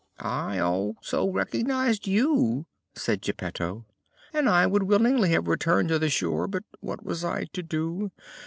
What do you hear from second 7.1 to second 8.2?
I to do!